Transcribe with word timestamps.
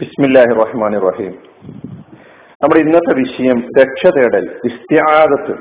ബിസ്മില്ലാഹി 0.00 0.52
റഹ്മാൻ 0.54 0.92
റഹീം 1.00 1.32
നമ്മുടെ 2.62 2.80
ഇന്നത്തെ 2.80 3.12
വിഷയം 3.14 3.58
രക്ഷ 3.78 4.10
തേടൽ 4.16 4.44
ഇസ്തിയാദത്ത് 4.64 5.54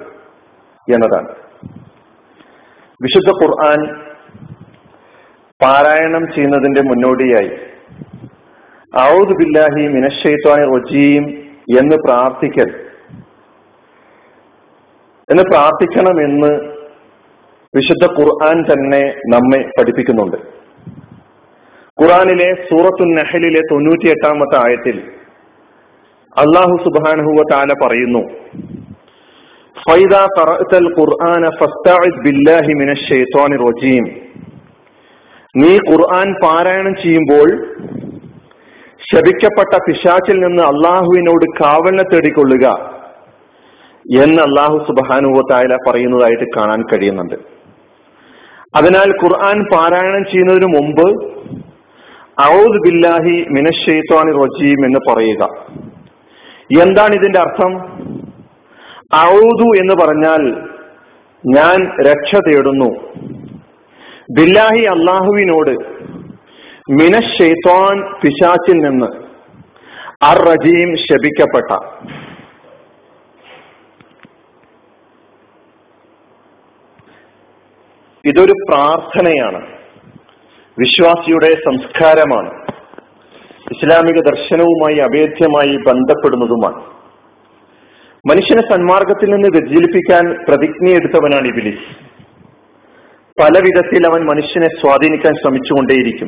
എന്നതാണ്. 0.94 1.30
വിശുദ്ധ 3.04 3.30
ഖുർആൻ 3.42 3.82
പാരായണം 5.62 6.28
ചെയ്യുന്നതിന്റെ 6.36 6.82
മുന്നോടിയായി 6.82 7.52
ഔദ് 9.02 9.36
ബില്ലാഹി 9.42 9.88
മിനശ്ശൈത്വാനി 9.88 10.66
റജീം 10.76 11.24
എന്ന് 11.80 11.98
പ്രാർത്ഥിക്കൽ. 12.08 12.70
എന്ന് 15.30 15.44
പ്രാർത്ഥിക്കണമെന്ന് 15.44 16.52
വിശുദ്ധ 17.76 18.06
ഖുർആൻ 18.20 18.58
തന്നെ 18.72 19.04
നമ്മെ 19.34 19.60
പഠിപ്പിക്കുന്നുണ്ട്. 19.80 20.61
ഖുറാനിലെ 22.02 22.54
സൂറത്തു 22.70 23.04
നഹലിലെ 23.04 23.62
തൊണ്ണൂറ്റി 23.72 24.08
എട്ടാമത്തെ 24.08 24.58
ആയത്തിൽ 24.66 24.96
അള്ളാഹു 26.36 26.76
സുബാനഹുവ 26.84 27.42
താല 27.52 27.74
പറയുന്നു 27.74 28.22
നീ 35.56 35.78
ഖുർആൻ 35.78 36.34
പാരായണം 36.44 36.94
ചെയ്യുമ്പോൾ 37.04 37.48
ശപിക്കപ്പെട്ട 39.12 39.74
പിശാച്ചിൽ 39.88 40.40
നിന്ന് 40.40 40.64
അള്ളാഹുവിനോട് 40.64 41.46
കാവലിനെ 41.62 42.04
തേടിക്കൊള്ളുക 42.04 42.66
എന്ന് 44.20 44.42
അള്ളാഹു 44.42 44.78
സുബാനുവ 44.78 45.42
താല 45.52 45.78
പറയുന്നതായിട്ട് 45.88 46.46
കാണാൻ 46.58 46.82
കഴിയുന്നുണ്ട്. 46.82 47.36
അതിനാൽ 48.76 49.10
ഖുർആൻ 49.24 49.64
പാരായണം 49.64 50.24
ചെയ്യുന്നതിന് 50.24 50.66
മുമ്പ് 50.66 51.08
ഔദ് 52.44 52.90
ബില്ലാഹി 52.90 53.46
മിനഷെയ്ത്വാനി 53.50 54.32
റജീം 54.32 54.86
എന്ന് 54.86 55.00
പറയുക. 55.14 55.50
എന്താണ് 56.82 57.16
ഇതിന്റെ 57.16 57.40
അർത്ഥം? 57.40 57.74
ഔദു 59.16 59.80
എന്ന് 59.80 60.06
പറഞ്ഞാൽ 60.06 60.70
ഞാൻ 61.46 62.04
രക്ഷ 62.08 62.36
തേടുന്നു. 62.36 63.14
ബില്ലാഹി 64.40 64.84
അള്ളാഹുവിനോട് 64.84 66.02
മിനഷെയ്ത്വാൻ 66.92 68.14
പിശാച്ചിൽ 68.22 68.78
നിന്ന് 68.78 69.06
അർ 70.26 70.38
റജീം 70.38 70.96
ശപിക്കപ്പെട്ട. 70.96 71.78
ഇതൊരു 78.26 78.54
പ്രാർത്ഥനയാണ്. 78.70 79.81
വിശ്വാസിയുടെ 80.80 81.54
സംസ്കാരമാണ്. 81.54 82.62
ഇസ്ലാമിക 83.72 84.22
ദർശനവുമായി 84.22 84.98
അഭേദ്യമായി 84.98 85.78
ബന്ധപ്പെടുന്നതുമാണ്. 85.78 86.84
മനുഷ്യനെ 88.30 88.62
സന്മാർഗത്തിൽ 88.62 89.32
നിന്ന് 89.32 89.50
വ്യതിചലിപ്പിക്കാൻ 89.50 90.46
പ്രതിജ്ഞയെടുത്തവനാണ് 90.50 91.48
ഇബിലിസ്. 91.48 92.12
പല 93.42 93.60
വിധത്തിൽ 93.60 94.08
അവൻ 94.08 94.26
മനുഷ്യനെ 94.26 94.68
സ്വാധീനിക്കാൻ 94.68 95.34
ശ്രമിച്ചുകൊണ്ടേയിരിക്കും. 95.34 96.28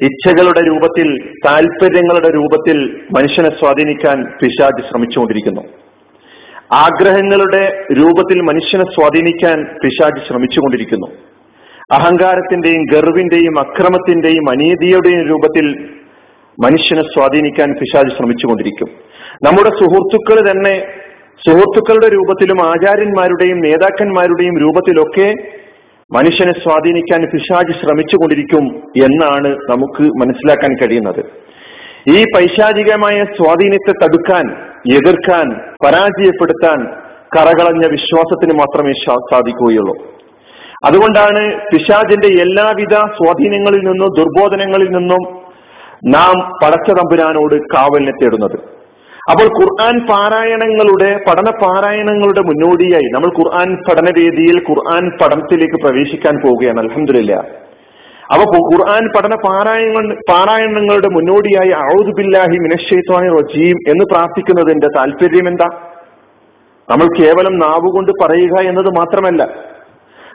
ഇച്ഛകളുടെ 0.00 0.60
രൂപത്തിൽ 0.66 1.32
താല്പര്യങ്ങളുടെ 1.46 2.28
രൂപത്തിൽ 2.34 3.00
മനുഷ്യനെ 3.16 3.50
സ്വാധീനിക്കാൻ 3.50 4.24
പിശാജ് 4.42 4.88
ശ്രമിച്ചുകൊണ്ടിരിക്കുന്നു. 4.90 5.60
ആഗ്രഹങ്ങളുടെ 6.72 7.86
രൂപത്തിൽ 7.98 8.40
മനുഷ്യനെ 8.40 8.84
സ്വാധീനിക്കാൻ 8.84 9.78
പിശാജ് 9.84 10.28
ശ്രമിച്ചുകൊണ്ടിരിക്കുന്നു. 10.28 11.06
അഹങ്കാരത്തിന്റെയും 11.94 12.84
ഗർവിന്റെയും 12.92 13.58
അക്രമത്തിന്റെയും 13.58 14.50
അനീതിയുടെയും 14.50 15.28
രൂപത്തിൽ 15.28 15.66
മനുഷ്യനെ 16.64 17.02
സ്വാധീനിക്കാൻ 17.02 17.72
പിശാജ് 17.72 18.16
ശ്രമിച്ചുകൊണ്ടിരിക്കും. 18.16 18.88
നമ്മുടെ 19.46 19.70
സുഹൃത്തുക്കൾ 19.70 20.38
തന്നെ 20.48 20.72
സുഹൃത്തുക്കളുടെ 21.44 22.08
രൂപത്തിലും 22.14 22.58
ആചാര്യന്മാരുടെയും 22.66 23.58
നേതാക്കന്മാരുടെയും 23.58 24.58
രൂപത്തിലൊക്കെ 24.60 25.28
മനുഷ്യനെ 26.10 26.52
സ്വാധീനിക്കാൻ 26.52 27.26
പിശാജ് 27.34 27.72
ശ്രമിച്ചുകൊണ്ടിരിക്കും 27.82 28.66
എന്നാണ് 29.06 29.52
നമുക്ക് 29.70 30.02
മനസ്സിലാക്കാൻ 30.02 30.74
കഴിയുന്നത്. 30.82 31.22
ഈ 32.16 32.24
പൈശാചികമായ 32.34 33.24
സ്വാധീനത്തെ 33.38 33.94
തടുക്കാൻ 34.02 34.44
എതിർക്കാൻ 34.96 35.46
പരാജയപ്പെടുത്താൻ 35.84 36.78
കറകളഞ്ഞ 37.36 37.86
വിശ്വാസത്തിന് 37.96 38.58
മാത്രമേ 38.58 38.92
സാധിക്കുകയുള്ളൂ. 39.32 40.15
അതുകൊണ്ടാണ് 40.82 41.70
പിശാജിന്റെ 41.72 42.28
എല്ലാവിധ 42.28 42.94
സ്വാധീനങ്ങളിൽ 42.94 43.80
നിന്നും 43.80 44.08
ദുർബോധനങ്ങളിൽ 44.08 44.88
നിന്നും 44.88 45.46
നാം 46.06 46.60
പടച്ച 46.62 46.90
തമ്പുരാനോട് 46.90 47.54
കാവലിനെ 47.54 48.12
തേടുന്നത്. 48.12 48.56
അപ്പോൾ 49.32 49.46
ഖുർആൻ 49.58 50.06
പാരായണങ്ങളുടെ 50.06 51.20
പഠന 51.28 51.50
പാരായണങ്ങളുടെ 51.50 52.40
മുന്നോടിയായി 52.40 53.04
നമ്മൾ 53.14 53.28
ഖുർആൻ 53.28 53.76
പഠന 53.88 54.10
രീതിയിൽ 54.10 54.60
ഖുർആൻ 54.68 55.10
പഠനത്തിലേക്ക് 55.20 55.74
പ്രവേശിക്കാൻ 55.74 56.40
പോവുകയാണ് 56.42 56.78
അലഹമില്ല 56.78 57.32
അപ്പൊ 58.30 58.44
ഖുർആൻ 58.72 59.08
പഠന 59.16 59.34
പാരായണ 59.34 60.14
പാരായണങ്ങളുടെ 60.30 61.08
മുന്നോടിയായി 61.08 61.72
ഔദ് 61.96 62.16
ബില്ലാഹി 62.16 62.56
മിനഷേത്വാനി 62.56 63.28
റജീം 63.28 63.76
എന്ന് 63.88 64.04
പ്രാർത്ഥിക്കുന്നതിന്റെ 64.04 64.86
താല്പര്യം 64.96 65.48
എന്താ? 65.48 65.68
നമ്മൾ 66.88 67.06
കേവലം 67.20 67.58
നാവുകൊണ്ട് 67.58 68.12
പറയുക 68.22 68.60
എന്നത് 68.60 68.88
മാത്രമല്ല 68.88 69.42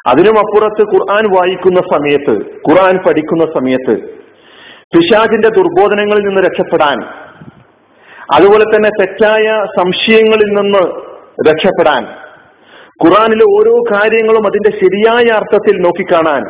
അതിനും 0.06 0.38
അപ്പുറത്ത് 0.38 0.84
ഖുർആൻ 0.92 1.26
വായിക്കുന്ന 1.36 1.80
സമയത്ത് 1.94 2.34
ഖുർആൻ 2.70 2.96
പഠിക്കുന്ന 2.98 3.46
സമയത്ത് 3.54 3.96
പിശാജിന്റെ 4.94 5.50
ദുർബോധനങ്ങളിൽ 5.50 6.24
നിന്ന് 6.28 6.42
രക്ഷപ്പെടാൻ 6.42 6.98
അതുപോലെ 8.34 8.66
തന്നെ 8.66 8.90
തെറ്റായ 9.00 9.46
സംശയങ്ങളിൽ 9.78 10.50
നിന്ന് 10.58 10.84
രക്ഷപ്പെടാൻ 11.48 12.04
ഖുറാനിലെ 13.04 13.46
ഓരോ 13.50 13.76
കാര്യങ്ങളും 13.92 14.44
അതിന്റെ 14.48 14.72
ശരിയായ 14.78 15.28
അർത്ഥത്തിൽ 15.32 15.76
നോക്കിക്കാണാൻ 15.82 16.44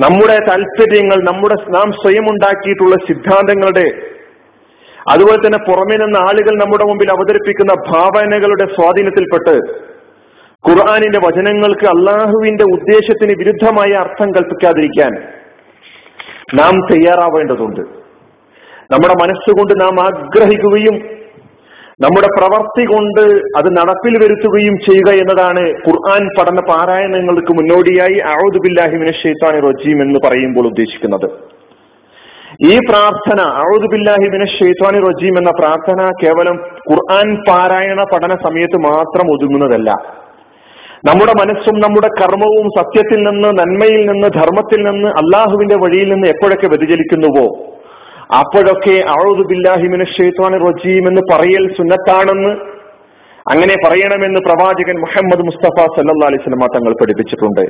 നമ്മുടെ 0.00 0.36
താല്പര്യങ്ങൾ 0.48 1.18
നമ്മുടെ 1.22 1.56
നാം 1.68 1.88
സ്വയം 1.92 2.26
ഉണ്ടാക്കിയിട്ടുള്ള 2.30 2.96
സിദ്ധാന്തങ്ങളുടെ 3.06 3.86
അതുപോലെ 5.10 5.38
തന്നെ 5.38 5.60
പുറമേ 5.66 5.96
നിന്ന് 5.96 6.18
ആളുകൾ 6.18 6.54
നമ്മുടെ 6.56 6.84
മുമ്പിൽ 6.84 7.08
അവതരിപ്പിക്കുന്ന 7.10 7.74
ഭാവനകളുടെ 7.88 8.66
സ്വാധീനത്തിൽപ്പെട്ട് 8.74 9.54
ഖുർആാനിന്റെ 10.68 11.18
വചനങ്ങൾക്ക് 11.18 11.86
അള്ളാഹുവിന്റെ 11.86 12.64
ഉദ്ദേശത്തിന് 12.64 13.34
വിരുദ്ധമായ 13.38 13.90
അർത്ഥം 13.92 14.30
കൽപ്പിക്കാതിരിക്കാൻ 14.30 15.12
നാം 16.54 16.74
തയ്യാറാവേണ്ടതുണ്ട്. 16.92 17.80
നമ്മുടെ 18.92 19.14
മനസ്സുകൊണ്ട് 19.22 19.80
നാം 19.80 20.00
ആഗ്രഹിക്കുകയും 20.04 21.20
നമ്മുടെ 22.04 22.26
പ്രവർത്തി 22.26 22.84
കൊണ്ട് 22.84 23.20
അത് 23.56 23.68
നടപ്പിൽ 23.76 24.14
വരുത്തുകയും 24.24 24.76
ചെയ്യുക 24.76 25.10
എന്നതാണ് 25.12 25.62
ഖുർആൻ 25.88 26.22
പഠന 26.38 26.60
പാരായണങ്ങൾക്ക് 26.68 27.52
മുന്നോടിയായി 27.52 28.22
ഔദുബില്ലാഹിമിന് 28.46 29.12
ഷെയ്ത്താനി 29.12 29.60
റജീം 29.60 30.02
എന്ന് 30.02 30.20
പറയുമ്പോൾ 30.24 30.66
ഉദ്ദേശിക്കുന്നത്. 30.66 31.28
ഈ 32.72 32.78
പ്രാർത്ഥന 32.78 33.40
ഔദുബില്ലാഹിമിന് 33.74 34.46
ഷെയ്ത്താനി 34.46 34.98
റജീം 34.98 35.38
എന്ന 35.38 35.50
പ്രാർത്ഥന 35.60 36.10
കേവലം 36.22 36.56
ഖുർആൻ 36.90 37.28
പാരായണ 37.48 38.02
പഠന 38.02 38.30
സമയത്ത് 38.46 38.78
മാത്രം 38.90 39.32
ഒതുങ്ങുന്നതല്ല. 39.32 40.19
നമ്മുടെ 41.08 41.32
മനസ്സും 41.32 41.76
നമ്മുടെ 41.80 42.08
കർമ്മവും 42.20 42.66
സത്യത്തിൽ 42.78 43.20
നിന്ന് 43.22 43.48
നന്മയിൽ 43.58 44.00
നിന്ന് 44.10 44.28
ധർമ്മത്തിൽ 44.28 44.80
നിന്ന് 44.82 45.08
അള്ളാഹുവിന്റെ 45.08 45.76
വഴിയിൽ 45.76 46.08
നിന്ന് 46.12 46.26
എപ്പോഴൊക്കെ 46.28 46.66
വ്യതിചലിക്കുന്നുവോ? 46.66 47.44
അപ്പോഴൊക്കെ 48.38 48.96
അഴുതു 49.14 49.42
ബില്ലാഹിമിന് 49.42 50.04
ഷെയ്ത്വാൻ 50.04 50.52
റജീം 50.66 51.08
എന്ന് 51.08 51.22
പറയൽ 51.32 51.64
സുന്നത്താണെന്ന് 51.78 52.52
അങ്ങനെ 53.52 53.74
പറയണമെന്ന് 53.86 54.40
പ്രവാചകൻ 54.40 54.96
മുഹമ്മദ് 55.00 55.46
മുസ്തഫ 55.46 55.86
സല്ലാ 55.96 56.26
അലൈഹി 56.26 56.42
സ്വലമ 56.42 56.66
തങ്ങൾ 56.76 56.92
പഠിപ്പിച്ചിട്ടുണ്ട്. 57.00 57.64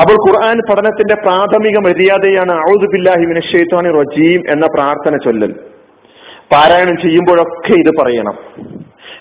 അപ്പോൾ 0.00 0.16
ഖുർആൻ 0.24 0.58
പഠനത്തിന്റെ 0.70 1.14
പ്രാഥമിക 1.14 1.78
മര്യാദയാണ് 1.78 2.52
അഴുതു 2.52 2.86
ബില്ലാഹിമിന് 2.92 3.40
ഷെയ്ത്വാൻ 3.52 3.86
റജീം 4.00 4.42
എന്ന 4.50 4.66
പ്രാർത്ഥന 4.74 5.16
ചൊല്ലൽ. 5.16 5.54
പാരായണം 6.52 6.96
ചെയ്യുമ്പോഴൊക്കെ 7.04 7.74
ഇത് 7.74 7.92
പറയണം. 8.00 8.36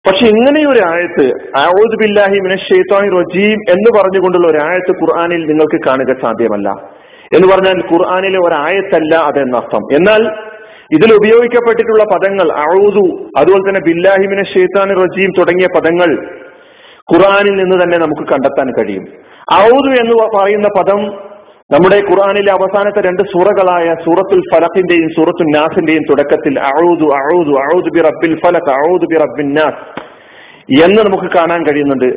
പക്ഷെ 0.07 0.25
ഇങ്ങനെ 0.25 0.69
ഒരു 0.69 0.79
ആയത്ത് 0.87 1.25
ഔദു 1.59 1.95
ബില്ലാഹി 2.01 2.39
മിനഷെയ്ത്താനി 2.39 3.09
റജീം 3.09 3.59
എന്ന് 3.69 3.99
പറഞ്ഞുകൊണ്ടുള്ള 3.99 4.47
ഒരു 4.47 4.57
ആയത്ത് 4.57 4.91
ഖുർആാനിൽ 4.91 5.45
നിങ്ങൾക്ക് 5.45 5.85
കാണുക 5.85 6.21
സാധ്യമല്ല. 6.21 6.69
എന്ന് 7.33 7.47
പറഞ്ഞാൽ 7.53 7.83
ഖുർആാനിലെ 7.93 8.39
ഒരായത്തല്ല 8.39 9.15
അതെന്നർത്ഥം. 9.15 9.95
എന്നാൽ 9.95 10.21
ഇതിൽ 10.91 11.13
ഉപയോഗിക്കപ്പെട്ടിട്ടുള്ള 11.13 12.03
പദങ്ങൾ 12.03 12.75
ഔദു 12.77 13.29
അതുപോലെ 13.37 13.69
തന്നെ 13.69 13.81
ബില്ലാഹിമിനെ 13.87 14.43
ഷെയ്ത്താൻ 14.43 14.89
റജീം 15.03 15.31
തുടങ്ങിയ 15.37 15.67
പദങ്ങൾ 15.75 16.27
ഖുർആാനിൽ 17.13 17.63
നിന്ന് 17.63 17.83
തന്നെ 17.83 17.97
നമുക്ക് 17.97 18.27
കണ്ടെത്താൻ 18.31 18.71
കഴിയും. 18.71 19.05
ഔദു 19.53 19.89
എന്ന് 20.01 20.37
പറയുന്ന 20.37 20.67
പദം 20.77 21.34
നമ്മുടെ 21.71 21.97
ഖുറാനിലെ 21.99 22.51
അവസാനത്തെ 22.51 23.01
രണ്ട് 23.01 23.21
സൂറകളായ 23.23 23.85
സൂറത്തുൽ 24.05 24.41
ഫലഖിന്റെയും 24.51 25.07
സൂറത്തുൽ 25.15 25.47
നാസിന്റെയും 25.55 26.03
തുടക്കത്തിൽ 26.09 26.55
ഔദു 26.83 27.07
ഔദു 27.35 27.53
ഔദു 27.75 27.89
ബി 27.95 28.01
റബ്ബിൽ 28.01 28.33
ഫലഖ് 28.43 28.73
ഔദു 28.89 29.05
ബി 29.11 29.17
റബ്ബിൻ 29.23 29.47
നാസ് 29.53 29.81
എന്ന് 30.83 31.01
നമുക്ക് 31.07 31.29
കാണാൻ 31.37 31.59
കഴിയുന്നുണ്ട്. 31.65 32.09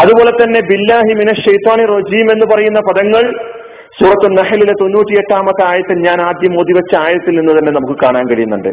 അതുപോലെ 0.00 0.30
തന്നെ 0.30 0.60
ബില്ലാഹി 0.70 1.12
മിന 1.20 1.32
ഷെയ്ത്താനി 1.42 1.84
റജീം 1.94 2.28
എന്ന് 2.32 2.46
പറയുന്ന 2.52 2.80
പദങ്ങൾ 2.80 3.24
സൂറത്ത് 3.98 4.28
നഹലിലെ 4.38 4.74
തൊണ്ണൂറ്റിയെട്ടാമത്തെ 4.80 5.62
ആയത്തിൽ 5.70 5.96
ഞാൻ 6.06 6.18
ആദ്യം 6.20 6.54
ഓതിവെച്ച 6.60 6.92
ആയത്തിൽ 7.02 7.34
നിന്ന് 7.38 7.52
തന്നെ 7.58 7.72
നമുക്ക് 7.72 7.96
കാണാൻ 8.02 8.24
കഴിയുന്നുണ്ട്. 8.30 8.68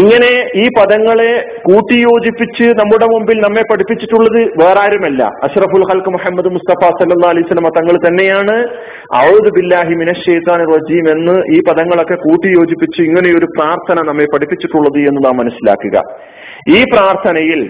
ഇങ്ങനെ 0.00 0.30
ഈ 0.62 0.64
പദങ്ങളെ 0.78 1.32
കൂട്ടിയോജിപ്പിച്ച് 1.66 2.66
നമ്മുടെ 2.80 3.06
മുമ്പിൽ 3.12 3.38
നമ്മെ 3.46 3.62
പഠിപ്പിച്ചിട്ടുള്ളത് 3.70 4.40
വേറെ 4.62 4.80
ആരുമല്ല 4.84 5.22
അഷ്റഫുൽ 5.46 5.86
ഹൽക്ക് 5.90 6.12
മുഹമ്മദ് 6.16 6.52
മുസ്തഫ 6.56 6.90
സല്ലാ 7.00 7.30
അലൈഹി 7.32 7.46
സ്വലമ 7.50 7.72
തങ്ങൾ 7.78 7.98
തന്നെയാണ്. 8.06 8.56
ഔദ് 9.22 9.52
ബില്ലാഹി 9.58 9.94
മിനഷേത്താൻ 10.02 10.62
റജീം 10.74 11.06
എന്ന് 11.16 11.36
ഈ 11.56 11.60
പദങ്ങളൊക്കെ 11.70 12.18
കൂട്ടിയോജിപ്പിച്ച് 12.26 13.02
ഇങ്ങനെയൊരു 13.08 13.50
പ്രാർത്ഥന 13.58 14.06
നമ്മെ 14.10 14.28
പഠിപ്പിച്ചിട്ടുള്ളത് 14.34 15.00
എന്ന് 15.10 15.22
നാം 15.26 15.36
മനസ്സിലാക്കുക. 15.42 15.96
ഈ 16.78 16.80
പ്രാർത്ഥനയിൽ 16.94 17.62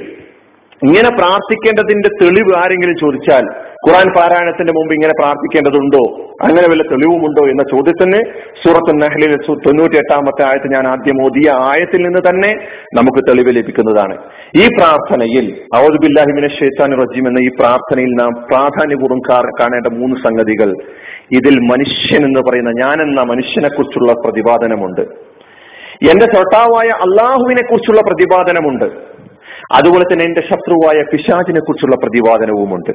ഇങ്ങനെ 0.85 1.09
പ്രാർത്ഥിക്കേണ്ടതിന്റെ 1.11 2.09
തെളിവ് 2.09 2.65
ആരെങ്കിലും 2.65 2.95
ചോദിച്ചാൽ 2.97 3.45
ഖുറാൻ 3.89 4.15
പാരായണത്തിന്റെ 4.17 4.73
മുമ്പ് 4.73 4.95
ഇങ്ങനെ 4.95 5.13
പ്രാർത്ഥിക്കേണ്ടതുണ്ടോ? 5.21 6.25
അങ്ങനെ 6.45 6.69
വല്ല 6.71 6.83
തെളിവുമുണ്ടോ 6.83 7.47
എന്ന 7.47 7.63
ചോദ്യത്തിന് 7.63 8.21
സൂറത്ത് 8.65 9.03
നഹ്ലിൽ 9.03 9.37
തൊണ്ണൂറ്റി 9.37 9.97
എട്ടാമത്തെ 9.97 10.45
ആയത്ത് 10.45 10.75
ഞാൻ 10.75 10.87
ആദ്യം 10.87 11.25
ഓതിയ 11.25 11.51
ആയത്തിൽ 11.51 12.03
നിന്ന് 12.03 12.19
തന്നെ 12.19 12.53
നമുക്ക് 12.95 13.19
തെളിവ് 13.29 13.57
ലഭിക്കുന്നതാണ്. 13.57 14.17
ഈ 14.57 14.67
പ്രാർത്ഥനയിൽ 14.67 15.63
ഔദുബില്ലാഹിമിനെ 15.77 16.49
ഷേത്താൻ 16.49 16.93
റജീം 16.93 17.29
എന്ന 17.29 17.39
ഈ 17.39 17.49
പ്രാർത്ഥനയിൽ 17.49 18.09
നാം 18.09 18.47
പ്രാധാന്യപൂർവം 18.51 19.19
കാണേണ്ട 19.31 19.87
മൂന്ന് 19.87 20.17
സംഗതികൾ. 20.17 20.73
ഇതിൽ 21.33 21.59
മനുഷ്യൻ 21.59 22.25
എന്ന് 22.25 22.41
പറയുന്ന 22.41 22.71
ഞാൻ 22.71 23.03
എന്ന 23.03 23.23
മനുഷ്യനെ 23.23 23.69
കുറിച്ചുള്ള 23.69 24.13
പ്രതിപാദനമുണ്ട്. 24.13 25.01
എന്റെ 26.11 26.27
തൊട്ടാവായ 26.27 26.89
അള്ളാഹുവിനെ 26.89 27.63
കുറിച്ചുള്ള 27.63 28.01
പ്രതിപാദനമുണ്ട്. 28.01 29.14
അതുപോലെ 29.73 30.05
തന്നെ 30.05 30.25
എന്റെ 30.25 30.41
ശത്രുവായ 30.41 31.05
പിശാചിനെ 31.13 31.61
കുറിച്ചുള്ള 31.61 31.97
പ്രതിപാദനവുമുണ്ട് 31.97 32.93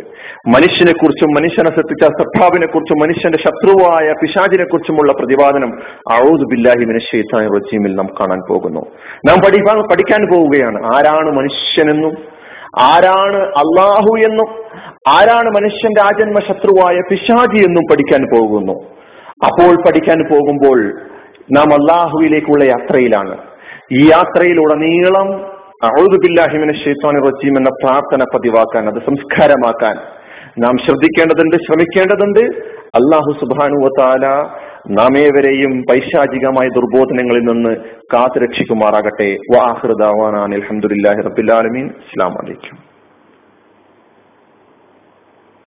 മനുഷ്യനെ 0.47 0.91
കുറിച്ചും 0.91 1.29
മനുഷ്യനെ 1.29 1.69
സൃഷ്ടിച്ച 1.69 2.03
സത്താവിനെ 2.03 2.67
കുറിച്ചും 2.67 2.99
മനുഷ്യന്റെ 2.99 3.37
ശത്രുവായ 3.37 4.13
പിശാചിനെ 4.21 4.63
കുറിച്ചുമുള്ള 4.63 5.13
പ്രതിപാദനം 5.13 5.71
ഔദു 6.13 6.45
ബില്ലാഹി 6.51 6.85
മിനഷേത്താൻ 6.85 7.45
റജീമിൽ 7.55 7.95
നാം 7.95 8.07
കാണാൻ 8.19 8.41
പോകുന്നു. 8.49 8.81
നാം 9.27 9.37
പഠിക്കാൻ 9.45 9.81
പഠിക്കാൻ 9.81 10.21
പോവുകയാണ്. 10.33 10.85
ആരാണ് 10.85 11.31
മനുഷ്യനെന്നും 11.37 12.39
ആരാണ് 12.79 13.37
അള്ളാഹു 13.37 14.17
എന്നും 14.25 14.49
ആരാണ് 15.07 15.49
മനുഷ്യന്റെ 15.49 16.01
ആജന്മ 16.01 16.39
ശത്രുവായ 16.39 17.01
പിശാചി 17.11 17.57
എന്നും 17.57 17.83
പഠിക്കാൻ 17.91 18.23
പോകുന്നു. 18.35 18.73
അപ്പോൾ 19.45 19.75
പഠിക്കാൻ 19.75 20.19
പോകുമ്പോൾ 20.31 20.79
നാം 21.51 21.73
അള്ളാഹുവിലേക്കുള്ള 21.73 22.63
യാത്രയിലാണ്. 22.63 23.37
ഈ 23.91 24.09
യാത്രയിലുടനീളം 24.11 25.58
റജീം 27.27 27.57
എന്ന 27.57 27.69
പ്രാർത്ഥന 27.83 28.23
പതിവാക്കാൻ 28.33 28.87
അത് 28.87 29.01
സംസ്കാരമാക്കാൻ 29.05 29.95
നാം 30.59 30.77
ശ്രദ്ധിക്കേണ്ടതുണ്ട് 30.77 31.55
ശ്രമിക്കേണ്ടതുണ്ട്. 31.55 32.39
അള്ളാഹു 32.79 33.31
സുബാനുവത്താല 33.39 34.25
നാമേവരെയും 34.89 35.83
പൈശാചികമായ 35.89 36.67
ദുർബോധനങ്ങളിൽ 36.67 37.41
നിന്ന് 37.41 37.75
കാത്തുരക്ഷിക്കുമാറാകട്ടെ. 38.13 39.37
വാഹൃദാൻ 39.55 40.37
അലഹമുല്ലാഹി 40.39 41.21
റബിലാലമീൻ 41.21 41.87
അസ്സാം 41.87 42.33
വലൈക്കും 42.33 42.88